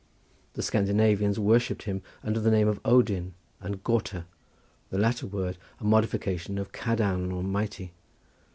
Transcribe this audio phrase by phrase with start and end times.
[0.53, 4.25] The Scandinavians worshipped him under the name of Odin and Gautr,
[4.89, 7.91] the latter word a modification of Cadarn or mighty.